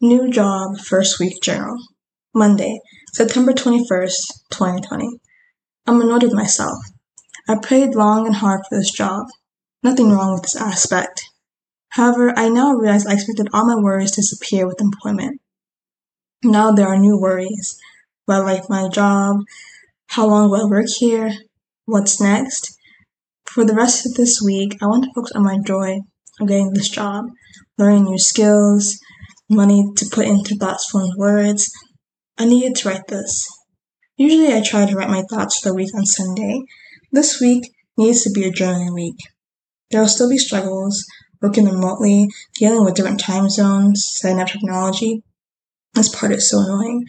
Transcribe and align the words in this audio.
New 0.00 0.30
job, 0.30 0.78
first 0.78 1.18
week 1.18 1.42
journal. 1.42 1.76
Monday, 2.32 2.78
September 3.12 3.52
21st, 3.52 4.44
2020. 4.52 5.18
I'm 5.88 6.00
annoyed 6.00 6.22
with 6.22 6.34
myself. 6.34 6.78
I 7.48 7.56
prayed 7.60 7.96
long 7.96 8.24
and 8.24 8.36
hard 8.36 8.60
for 8.60 8.78
this 8.78 8.92
job. 8.92 9.26
Nothing 9.82 10.12
wrong 10.12 10.34
with 10.34 10.42
this 10.42 10.54
aspect. 10.54 11.24
However, 11.88 12.32
I 12.38 12.48
now 12.48 12.74
realize 12.74 13.06
I 13.06 13.14
expected 13.14 13.48
all 13.52 13.66
my 13.66 13.74
worries 13.74 14.12
to 14.12 14.20
disappear 14.20 14.68
with 14.68 14.80
employment. 14.80 15.40
Now 16.44 16.70
there 16.70 16.86
are 16.86 16.96
new 16.96 17.18
worries. 17.20 17.76
Will 18.28 18.42
I 18.42 18.52
like 18.52 18.70
my 18.70 18.88
job? 18.88 19.38
How 20.06 20.28
long 20.28 20.48
will 20.48 20.64
I 20.64 20.70
work 20.70 20.86
here? 20.86 21.32
What's 21.86 22.20
next? 22.20 22.78
For 23.46 23.64
the 23.64 23.74
rest 23.74 24.06
of 24.06 24.14
this 24.14 24.40
week, 24.40 24.78
I 24.80 24.86
want 24.86 25.02
to 25.02 25.10
focus 25.12 25.32
on 25.32 25.42
my 25.42 25.58
joy 25.58 26.02
of 26.38 26.46
getting 26.46 26.72
this 26.72 26.88
job, 26.88 27.24
learning 27.76 28.04
new 28.04 28.18
skills, 28.18 29.00
money 29.48 29.84
to 29.96 30.06
put 30.10 30.26
into 30.26 30.56
thoughts 30.56 30.88
formed 30.90 31.14
words. 31.16 31.70
I 32.36 32.44
needed 32.44 32.76
to 32.76 32.88
write 32.88 33.06
this. 33.08 33.46
Usually 34.16 34.52
I 34.52 34.62
try 34.62 34.86
to 34.86 34.96
write 34.96 35.10
my 35.10 35.22
thoughts 35.22 35.58
for 35.58 35.70
the 35.70 35.74
week 35.74 35.94
on 35.94 36.04
Sunday. 36.04 36.62
This 37.12 37.40
week 37.40 37.72
needs 37.96 38.22
to 38.22 38.30
be 38.30 38.44
a 38.44 38.52
journaling 38.52 38.94
week. 38.94 39.16
There 39.90 40.00
will 40.00 40.08
still 40.08 40.28
be 40.28 40.38
struggles, 40.38 41.04
working 41.40 41.66
remotely, 41.66 42.28
dealing 42.58 42.84
with 42.84 42.94
different 42.94 43.20
time 43.20 43.48
zones, 43.48 44.06
setting 44.16 44.40
up 44.40 44.48
technology. 44.48 45.22
This 45.94 46.14
part 46.14 46.32
is 46.32 46.50
so 46.50 46.60
annoying. 46.60 47.06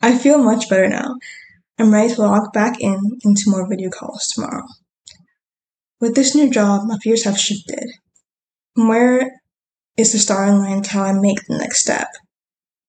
I 0.00 0.18
feel 0.18 0.38
much 0.38 0.68
better 0.68 0.88
now. 0.88 1.14
I'm 1.78 1.92
ready 1.92 2.14
to 2.14 2.20
log 2.20 2.52
back 2.52 2.80
in 2.80 3.18
into 3.24 3.44
more 3.46 3.68
video 3.68 3.90
calls 3.90 4.26
tomorrow. 4.28 4.64
With 6.00 6.14
this 6.14 6.34
new 6.34 6.50
job, 6.50 6.82
my 6.84 6.98
fears 6.98 7.24
have 7.24 7.38
shifted. 7.38 7.90
From 8.74 8.88
where 8.88 9.41
is 9.96 10.12
the 10.12 10.18
starting 10.18 10.58
line 10.58 10.78
until 10.78 11.02
I 11.02 11.12
make 11.12 11.44
the 11.46 11.58
next 11.58 11.80
step. 11.80 12.08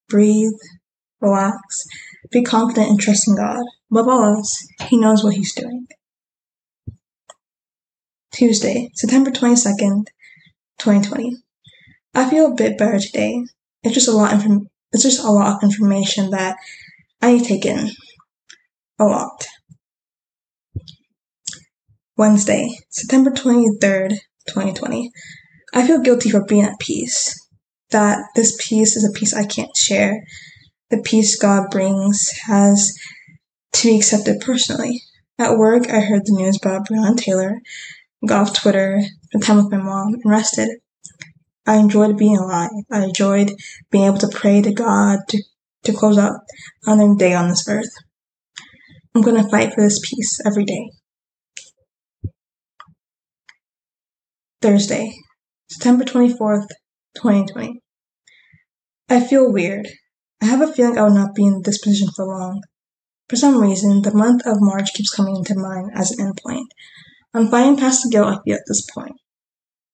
Breathe, 0.10 0.52
relax, 1.22 1.86
be 2.32 2.44
confident 2.44 2.90
and 2.90 3.00
trust 3.00 3.28
in 3.28 3.36
God. 3.36 3.64
Above 3.92 4.08
all 4.08 4.24
else, 4.24 4.68
He 4.88 4.98
knows 4.98 5.24
what 5.24 5.36
He's 5.36 5.54
doing. 5.54 5.88
Tuesday, 8.32 8.90
September 8.96 9.30
22nd, 9.30 10.08
2020. 10.80 11.38
I 12.16 12.30
feel 12.30 12.52
a 12.52 12.56
bit 12.56 12.78
better 12.78 13.00
today. 13.00 13.46
It's 13.84 13.94
just 13.94 14.08
a 14.08 14.12
lot 14.12 14.34
of 14.34 14.46
it's 14.92 15.04
just 15.04 15.24
a 15.24 15.32
lot 15.32 15.56
of 15.56 15.64
information 15.64 16.30
that 16.32 16.58
I 17.22 17.40
take 17.40 17.66
in. 17.66 17.90
A 19.00 19.06
lot. 19.06 19.48
Wednesday, 22.16 22.78
September 22.90 23.32
23rd, 23.32 24.12
2020. 24.48 25.12
I 25.74 25.86
feel 25.86 26.00
guilty 26.00 26.30
for 26.30 26.46
being 26.46 26.64
at 26.64 26.80
peace. 26.80 27.40
That 27.90 28.20
this 28.36 28.56
peace 28.60 28.96
is 28.96 29.08
a 29.08 29.18
peace 29.18 29.34
I 29.34 29.46
can't 29.46 29.76
share. 29.76 30.24
The 30.90 31.02
peace 31.02 31.36
God 31.40 31.70
brings 31.72 32.30
has 32.46 32.94
to 33.74 33.88
be 33.88 33.98
accepted 33.98 34.42
personally. 34.42 35.02
At 35.40 35.58
work, 35.58 35.90
I 35.90 36.00
heard 36.00 36.22
the 36.26 36.36
news 36.36 36.60
about 36.62 36.88
Breonna 36.88 37.18
Taylor, 37.18 37.60
got 38.26 38.50
off 38.50 38.56
Twitter, 38.56 39.02
spent 39.26 39.44
time 39.44 39.58
with 39.58 39.72
my 39.72 39.78
mom, 39.78 40.14
and 40.14 40.24
rested. 40.26 40.70
I 41.66 41.78
enjoyed 41.78 42.18
being 42.18 42.38
alive. 42.38 42.70
I 42.92 43.04
enjoyed 43.04 43.52
being 43.90 44.06
able 44.06 44.20
to 44.20 44.28
pray 44.28 44.62
to 44.62 44.74
God 44.74 45.20
to, 45.30 45.44
to 45.86 45.94
close 45.94 46.18
out 46.18 46.42
another 46.86 47.16
day 47.18 47.34
on 47.34 47.50
this 47.50 47.68
earth. 47.68 47.90
I'm 49.16 49.22
going 49.22 49.42
to 49.42 49.50
fight 49.50 49.74
for 49.74 49.82
this 49.82 50.00
peace 50.04 50.40
every 50.46 50.66
day. 50.66 50.92
Thursday, 54.62 55.14
September 55.74 56.04
24th, 56.04 56.68
2020. 57.16 57.82
I 59.10 59.20
feel 59.20 59.52
weird. 59.52 59.88
I 60.40 60.46
have 60.46 60.62
a 60.62 60.72
feeling 60.72 61.00
I 61.00 61.02
will 61.02 61.16
not 61.16 61.34
be 61.34 61.46
in 61.46 61.64
this 61.64 61.80
position 61.80 62.10
for 62.16 62.28
long. 62.28 62.62
For 63.28 63.38
some 63.38 63.60
reason, 63.60 64.04
the 64.04 64.14
month 64.14 64.46
of 64.46 64.58
March 64.60 64.94
keeps 64.94 65.10
coming 65.10 65.36
into 65.36 65.56
mind 65.56 65.90
as 65.96 66.12
an 66.12 66.28
endpoint. 66.28 66.68
I'm 67.34 67.50
fighting 67.50 67.78
past 67.78 68.04
the 68.04 68.12
guilt 68.12 68.28
I 68.28 68.38
feel 68.46 68.54
at 68.54 68.62
this 68.68 68.86
point. 68.94 69.16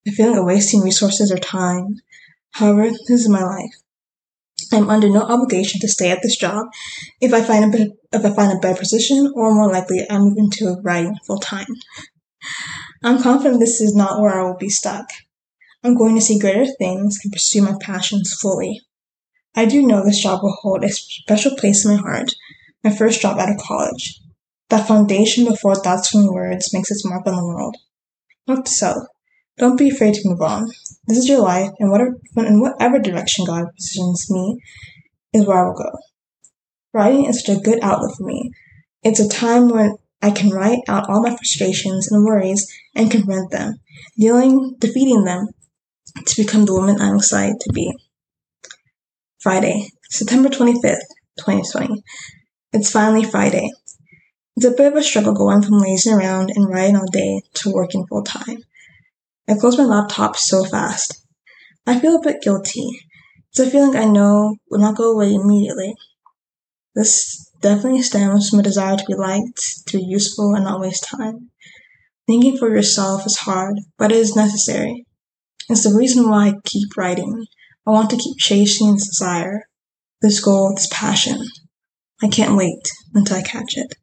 The 0.03 0.12
feeling 0.12 0.38
of 0.38 0.45
wasting 0.45 0.81
resources 0.81 1.31
or 1.31 1.38
time. 1.38 1.95
However, 2.51 2.89
this 2.89 3.22
is 3.22 3.29
my 3.29 3.44
life. 3.44 3.75
I'm 4.73 4.89
under 4.89 5.07
no 5.07 5.22
obligation 5.22 5.79
to 5.79 5.88
stay 5.88 6.12
at 6.12 6.22
this 6.22 6.35
job 6.35 6.68
if 7.22 7.34
I 7.34 7.41
find 7.41 7.73
a 7.73 7.78
bit, 7.78 7.91
if 8.12 8.25
I 8.25 8.35
find 8.35 8.51
a 8.51 8.59
better 8.59 8.78
position, 8.78 9.31
or 9.34 9.56
more 9.56 9.72
likely, 9.72 10.06
I 10.09 10.19
move 10.19 10.38
into 10.38 10.75
writing 10.84 11.16
full 11.25 11.39
time. 11.39 11.73
I'm 13.01 13.23
confident 13.23 13.62
this 13.62 13.79
is 13.79 13.95
not 13.95 14.19
where 14.19 14.38
I 14.38 14.44
will 14.44 14.57
be 14.57 14.68
stuck. 14.68 15.09
I'm 15.84 15.95
going 15.95 16.16
to 16.16 16.22
see 16.22 16.40
greater 16.40 16.66
things 16.66 17.19
and 17.23 17.31
pursue 17.31 17.62
my 17.62 17.75
passions 17.79 18.38
fully. 18.41 18.81
I 19.56 19.66
do 19.66 19.85
know 19.85 20.03
this 20.03 20.22
job 20.22 20.41
will 20.44 20.57
hold 20.62 20.84
a 20.84 20.90
special 20.90 21.56
place 21.56 21.85
in 21.85 21.95
my 21.95 22.01
heart, 22.01 22.31
my 22.84 22.91
first 22.91 23.22
job 23.22 23.40
out 23.40 23.50
of 23.50 23.57
college. 23.57 24.19
That 24.69 24.88
foundation 24.88 25.45
before 25.45 25.75
thoughts 25.75 26.13
and 26.13 26.29
words 26.29 26.73
makes 26.73 26.91
its 26.91 27.06
mark 27.06 27.25
on 27.25 27.35
the 27.35 27.45
world. 27.45 27.78
Not 28.47 28.66
to 28.66 28.72
self, 28.72 29.03
don't 29.57 29.78
be 29.78 29.89
afraid 29.89 30.13
to 30.16 30.29
move 30.29 30.41
on. 30.41 30.69
This 31.07 31.18
is 31.18 31.29
your 31.29 31.41
life, 31.41 31.69
and 31.79 31.91
whatever, 31.91 32.16
in 32.38 32.62
whatever 32.62 33.00
direction 33.00 33.45
God 33.45 33.66
positions 33.75 34.28
me 34.29 34.62
is 35.34 35.45
where 35.45 35.59
I 35.59 35.68
will 35.68 35.75
go. 35.75 35.91
Writing 36.94 37.25
is 37.25 37.44
such 37.44 37.57
a 37.57 37.62
good 37.62 37.79
outlet 37.81 38.16
for 38.18 38.23
me. 38.23 38.51
It's 39.03 39.19
a 39.19 39.29
time 39.29 39.69
when 39.69 39.95
I 40.22 40.31
can 40.31 40.50
write 40.50 40.79
out 40.88 41.09
all 41.09 41.22
my 41.22 41.35
frustrations 41.35 42.12
and 42.12 42.25
worries 42.25 42.68
and 42.95 43.12
confront 43.12 43.51
them, 43.51 43.75
dealing, 44.18 44.75
defeating 44.79 45.23
them, 45.23 45.47
to 46.25 46.44
become 46.44 46.66
the 46.66 46.74
woman 46.74 47.02
I'm 47.02 47.18
excited 47.18 47.59
to 47.62 47.74
be. 47.74 47.94
Friday, 49.40 49.90
September 50.09 50.50
25th, 50.50 51.08
2020. 51.40 52.03
It's 52.74 52.92
finally 52.92 53.24
Friday. 53.24 53.72
It's 54.56 54.66
a 54.66 54.72
bit 54.72 54.92
of 54.92 54.98
a 54.98 55.03
struggle 55.03 55.34
going 55.34 55.62
from 55.62 55.80
lazing 55.80 56.14
around 56.14 56.52
and 56.53 56.69
writing 56.69 56.98
all 56.98 57.06
day 57.12 57.42
to 57.56 57.72
working 57.72 58.06
full 58.08 58.24
time. 58.24 58.58
I 59.48 59.56
close 59.56 59.78
my 59.78 59.86
laptop 59.86 60.36
so 60.36 60.66
fast. 60.66 61.25
I 61.88 62.00
feel 62.00 62.18
a 62.18 62.22
bit 62.22 62.42
guilty. 62.42 62.88
It's 63.50 63.59
a 63.59 63.69
feeling 63.69 63.96
I 63.96 64.06
know 64.06 64.58
will 64.69 64.80
not 64.80 64.98
go 64.98 65.12
away 65.12 65.34
immediately. 65.34 65.96
This 66.94 67.50
definitely 67.62 68.02
stems 68.02 68.50
from 68.50 68.59
a 68.59 68.64
desire 68.64 68.98
to 68.98 69.06
be 69.06 69.16
liked, 69.16 69.88
to 69.88 69.98
be 69.98 70.03
useful, 70.03 70.53
and 70.53 70.66
not 70.66 70.81
waste 70.81 71.06
time. 71.06 71.50
Thinking 72.28 72.58
for 72.58 72.69
yourself 72.69 73.25
is 73.25 73.38
hard, 73.38 73.80
but 73.98 74.12
it 74.12 74.18
is 74.18 74.36
necessary. 74.36 75.06
It's 75.69 75.84
the 75.84 75.96
reason 75.96 76.28
why 76.30 76.47
I 76.47 76.53
keep 76.66 76.97
writing. 76.97 77.46
I 77.85 77.91
want 77.91 78.09
to 78.09 78.18
keep 78.18 78.38
chasing 78.38 78.94
this 78.94 79.07
desire, 79.07 79.62
this 80.22 80.44
goal, 80.44 80.74
this 80.75 80.90
passion. 80.91 81.46
I 82.22 82.28
can't 82.28 82.57
wait 82.57 82.81
until 83.13 83.38
I 83.38 83.44
catch 83.44 83.78
it. 83.78 83.94